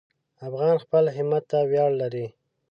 افغان 0.47 0.75
خپل 0.83 1.03
همت 1.17 1.43
ته 1.51 1.59
ویاړ 1.69 1.91
لري. 2.01 2.25